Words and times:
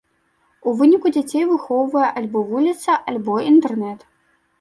У 0.69 0.71
выніку 0.77 1.11
дзяцей 1.17 1.43
выхоўвае 1.51 2.07
альбо 2.21 2.41
вуліца, 2.53 2.95
альбо 3.13 3.37
інтэрнэт! 3.51 4.01